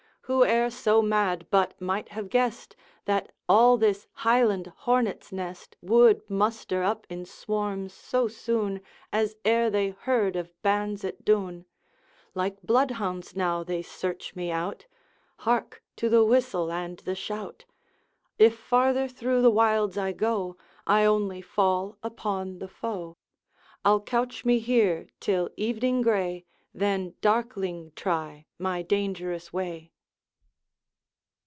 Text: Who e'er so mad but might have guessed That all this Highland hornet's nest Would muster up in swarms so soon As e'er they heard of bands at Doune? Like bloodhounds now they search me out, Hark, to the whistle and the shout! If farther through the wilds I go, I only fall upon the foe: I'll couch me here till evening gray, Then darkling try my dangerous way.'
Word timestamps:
Who 0.25 0.45
e'er 0.45 0.69
so 0.69 1.01
mad 1.01 1.45
but 1.51 1.81
might 1.81 2.07
have 2.09 2.29
guessed 2.29 2.77
That 3.03 3.33
all 3.49 3.75
this 3.75 4.07
Highland 4.13 4.71
hornet's 4.87 5.33
nest 5.33 5.75
Would 5.81 6.29
muster 6.29 6.83
up 6.83 7.05
in 7.09 7.25
swarms 7.25 7.93
so 7.93 8.29
soon 8.29 8.79
As 9.11 9.35
e'er 9.45 9.69
they 9.69 9.89
heard 9.89 10.37
of 10.37 10.53
bands 10.61 11.03
at 11.03 11.25
Doune? 11.25 11.65
Like 12.33 12.61
bloodhounds 12.61 13.35
now 13.35 13.65
they 13.65 13.81
search 13.81 14.33
me 14.33 14.51
out, 14.53 14.85
Hark, 15.39 15.83
to 15.97 16.07
the 16.07 16.23
whistle 16.23 16.71
and 16.71 16.99
the 16.99 17.13
shout! 17.15 17.65
If 18.39 18.57
farther 18.57 19.09
through 19.09 19.41
the 19.41 19.51
wilds 19.51 19.97
I 19.97 20.13
go, 20.13 20.55
I 20.87 21.03
only 21.03 21.41
fall 21.41 21.97
upon 22.01 22.59
the 22.59 22.69
foe: 22.69 23.17
I'll 23.83 23.99
couch 23.99 24.45
me 24.45 24.59
here 24.59 25.09
till 25.19 25.49
evening 25.57 26.01
gray, 26.01 26.45
Then 26.73 27.15
darkling 27.19 27.91
try 27.97 28.45
my 28.57 28.81
dangerous 28.81 29.51
way.' 29.51 29.89